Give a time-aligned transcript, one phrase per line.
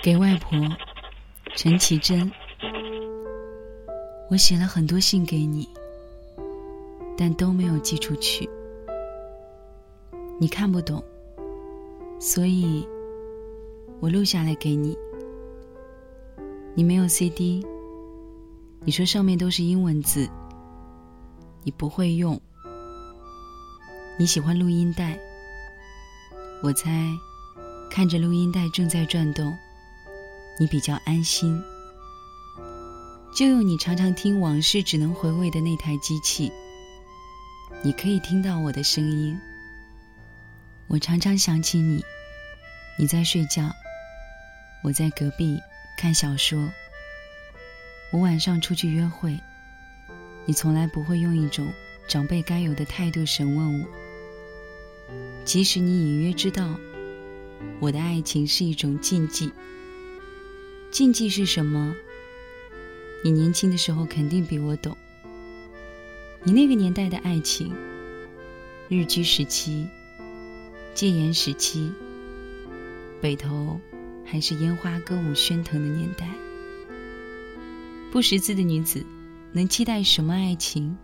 [0.00, 0.56] 给外婆
[1.56, 2.30] 陈绮贞，
[4.30, 5.68] 我写了很多信给你，
[7.16, 8.48] 但都没有寄出去。
[10.38, 11.02] 你看不懂，
[12.20, 12.86] 所以
[13.98, 14.96] 我录下来给你。
[16.76, 17.66] 你没有 CD，
[18.84, 20.28] 你说上面都是英文字，
[21.64, 22.40] 你不会用。
[24.16, 25.18] 你喜欢录音带，
[26.62, 26.88] 我猜
[27.90, 29.52] 看着录音带正在转动。
[30.60, 31.62] 你比较安心，
[33.32, 36.52] 就用你常常听往事只能回味的那台机器。
[37.82, 39.38] 你可以听到我的声音。
[40.88, 42.04] 我常常想起你，
[42.98, 43.70] 你在睡觉，
[44.82, 45.60] 我在隔壁
[45.96, 46.68] 看小说。
[48.10, 49.38] 我晚上出去约会，
[50.44, 51.72] 你从来不会用一种
[52.08, 53.86] 长辈该有的态度审问我，
[55.44, 56.74] 即使你隐约知道
[57.78, 59.52] 我的爱情是一种禁忌。
[60.90, 61.94] 禁忌是什么？
[63.22, 64.96] 你年轻的时候肯定比我懂。
[66.42, 67.74] 你那个年代的爱情，
[68.88, 69.86] 日居时期、
[70.94, 71.92] 戒严时期，
[73.20, 73.78] 北头
[74.24, 76.26] 还是烟花歌舞喧腾的年代，
[78.10, 79.04] 不识字的女子
[79.52, 80.96] 能期待什么爱情？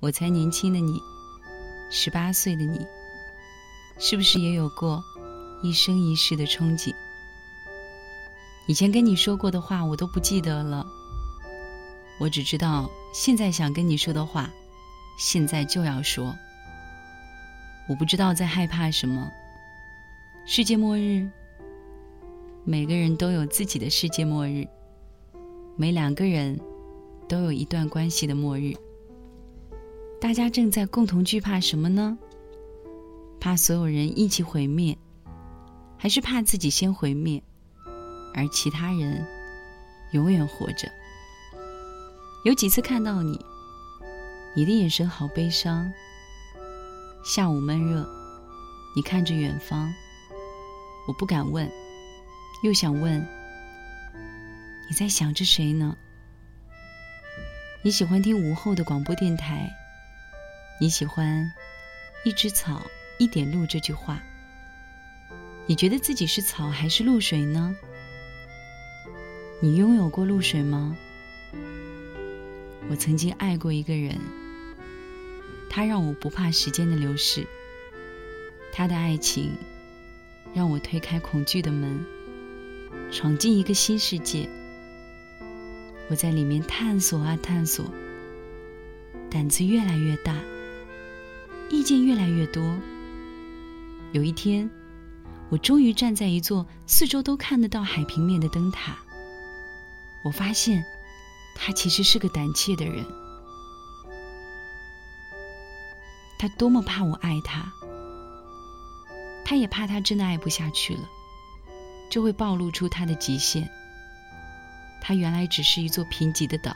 [0.00, 1.00] 我才年轻的你，
[1.90, 2.86] 十八岁的你，
[3.98, 5.02] 是不是也有过
[5.62, 6.94] 一生一世的憧憬？
[8.66, 10.86] 以前跟你说过的话，我都不记得了。
[12.18, 14.50] 我只知道现在想跟你说的话，
[15.18, 16.34] 现在就要说。
[17.88, 19.30] 我不知道在害怕什么。
[20.46, 21.28] 世界末日，
[22.64, 24.66] 每个人都有自己的世界末日，
[25.76, 26.58] 每两个人
[27.28, 28.72] 都有一段关系的末日。
[30.20, 32.16] 大家正在共同惧怕什么呢？
[33.38, 34.96] 怕所有人一起毁灭，
[35.98, 37.42] 还是怕自己先毁灭？
[38.34, 39.24] 而其他人
[40.10, 40.90] 永远活着。
[42.44, 43.42] 有几次看到你，
[44.54, 45.90] 你的眼神好悲伤。
[47.24, 48.06] 下午闷热，
[48.94, 49.90] 你看着远方，
[51.08, 51.70] 我不敢问，
[52.62, 53.26] 又想问，
[54.90, 55.96] 你在想着谁呢？
[57.82, 59.70] 你喜欢听午后的广播电台，
[60.78, 61.50] 你喜欢
[62.24, 62.82] 一只草
[63.18, 64.22] 一点露这句话。
[65.66, 67.74] 你觉得自己是草还是露水呢？
[69.60, 70.96] 你拥有过露水吗？
[72.90, 74.18] 我曾经爱过一个人，
[75.70, 77.46] 他让我不怕时间的流逝。
[78.72, 79.52] 他的爱情
[80.52, 82.04] 让我推开恐惧的门，
[83.10, 84.48] 闯进一个新世界。
[86.10, 87.86] 我在里面探索啊探索，
[89.30, 90.36] 胆子越来越大，
[91.70, 92.76] 意见越来越多。
[94.12, 94.68] 有一天，
[95.48, 98.98] 我终于站在一座四周都看得到海平面的灯塔。
[100.24, 100.84] 我发现，
[101.54, 103.04] 他其实是个胆怯的人。
[106.38, 107.72] 他多么怕我爱他，
[109.44, 111.08] 他也怕他真的爱不下去了，
[112.10, 113.68] 就会暴露出他的极限。
[115.00, 116.74] 他原来只是一座贫瘠的岛。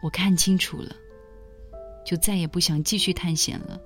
[0.00, 0.94] 我看清楚了，
[2.06, 3.78] 就再也不想继续探险了。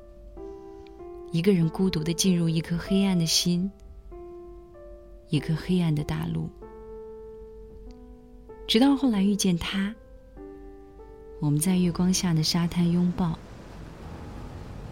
[1.33, 3.73] 一个人孤独的进入一颗黑暗的心，
[5.29, 6.51] 一个黑暗的大陆。
[8.67, 9.95] 直到后来遇见他，
[11.39, 13.39] 我们在月光下的沙滩拥抱，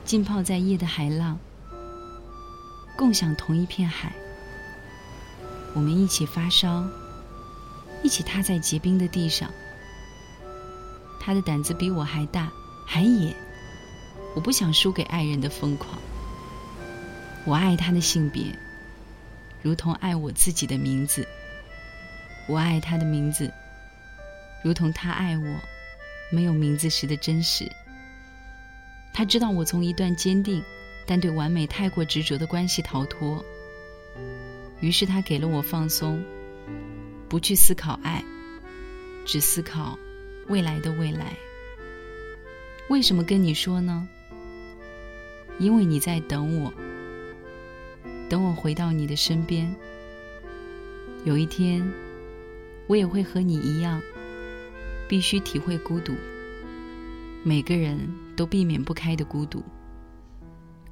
[0.05, 1.38] 浸泡在夜的海浪，
[2.97, 4.12] 共享同一片海。
[5.75, 6.84] 我们一起发烧，
[8.03, 9.50] 一起踏在结冰的地上。
[11.19, 12.53] 他的胆子比我还大，
[12.87, 13.34] 还野。
[14.34, 15.99] 我不想输给爱人的疯狂。
[17.47, 18.59] 我爱他的性别，
[19.62, 21.27] 如同爱我自己的名字。
[22.47, 23.50] 我爱他的名字。
[24.62, 25.61] 如同他爱我，
[26.31, 27.71] 没有名字时的真实。
[29.12, 30.62] 他知道我从一段坚定，
[31.06, 33.45] 但对完美太过执着的关系逃脱。
[34.81, 36.23] 于是他给了我放松，
[37.29, 38.25] 不去思考爱，
[39.26, 39.99] 只思考
[40.49, 41.37] 未来的未来。
[42.88, 44.08] 为什么跟你说呢？
[45.58, 46.73] 因为你在等我，
[48.29, 49.75] 等我回到你的身边。
[51.25, 51.88] 有一天，
[52.87, 54.03] 我也会和你一样。
[55.12, 56.14] 必须体会孤独，
[57.44, 57.99] 每个人
[58.35, 59.62] 都避免不开的孤独。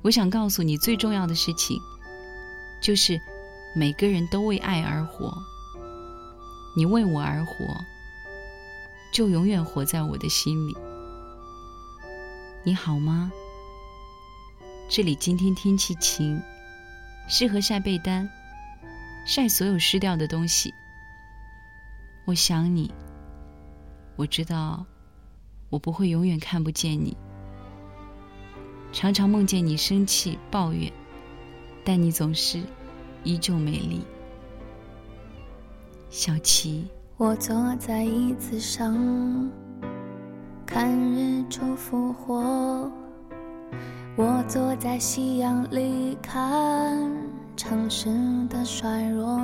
[0.02, 1.80] 我想告诉你最重要的事情，
[2.82, 3.18] 就是
[3.74, 5.32] 每个人都为爱而活。
[6.76, 7.54] 你为我而活，
[9.10, 10.76] 就永远活在我的心里。
[12.62, 13.32] 你好吗？
[14.90, 16.38] 这里今天天气晴，
[17.26, 18.28] 适合晒被单，
[19.24, 20.74] 晒所有湿掉的东西。
[22.26, 22.92] 我想你，
[24.16, 24.84] 我知道
[25.70, 27.16] 我不会永远看不见你，
[28.92, 30.92] 常常梦见你生气抱怨，
[31.84, 32.60] 但你总是
[33.24, 34.02] 依旧美丽。
[36.10, 39.50] 小琪，我坐在椅子上，
[40.66, 42.90] 看日出复活。
[44.16, 47.10] 我坐在夕阳里，看
[47.56, 48.10] 城市
[48.48, 49.40] 的衰弱。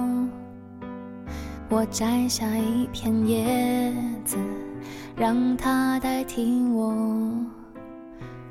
[1.69, 3.93] 我摘下一片叶
[4.25, 4.37] 子，
[5.17, 6.95] 让它代替我，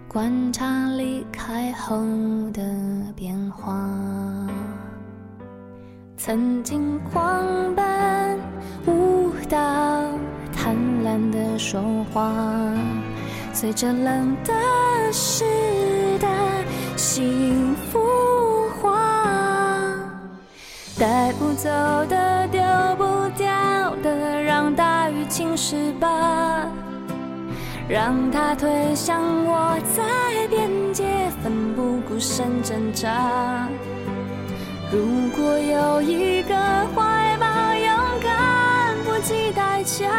[0.06, 1.98] 观察离开后
[2.52, 2.62] 的
[3.16, 3.90] 变化。
[6.18, 8.38] 曾经狂奔
[8.86, 9.58] 舞蹈，
[10.52, 12.34] 贪婪的说话，
[13.54, 14.54] 随着冷的
[15.14, 15.46] 时
[16.20, 16.28] 的
[16.98, 18.00] 幸福
[18.82, 19.88] 化，
[21.00, 21.70] 带不走
[22.10, 22.35] 的
[27.88, 31.04] 让它推向我，在边界
[31.44, 33.68] 奋不顾身挣扎。
[34.92, 36.56] 如果有一个
[36.96, 37.46] 怀抱，
[37.76, 40.10] 勇敢不计代价，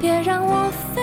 [0.00, 1.02] 别让我飞，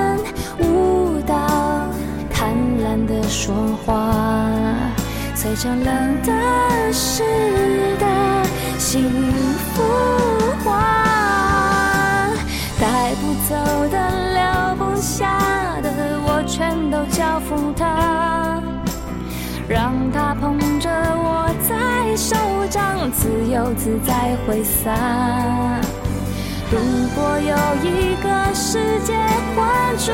[3.31, 3.55] 说
[3.85, 4.11] 话。
[5.33, 7.23] 随着冷的湿
[7.97, 8.05] 的
[8.77, 9.09] 幸
[9.73, 9.81] 福
[10.63, 12.29] 化，
[12.79, 13.55] 带不走
[13.89, 13.95] 的
[14.33, 15.89] 留不下的，
[16.27, 18.61] 我全都交付他，
[19.67, 22.35] 让他捧着我在手
[22.69, 24.91] 掌，自由自在挥洒。
[26.69, 26.77] 如
[27.15, 29.15] 果有一个世界
[29.55, 30.13] 浑浊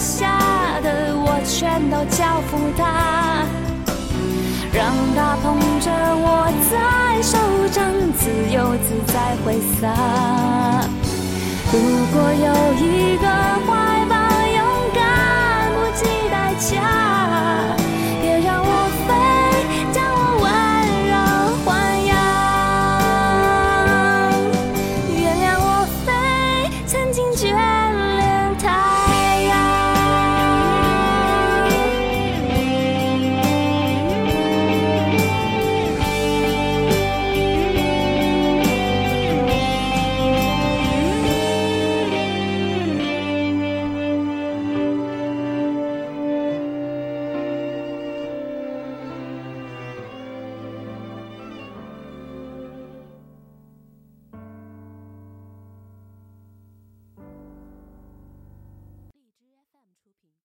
[0.00, 1.28] 下的我。
[1.42, 3.44] 全都交付他，
[4.72, 7.36] 让他捧着我在手
[7.70, 9.88] 掌，自由自在挥洒。
[11.72, 11.74] 如
[12.12, 13.79] 果有一个。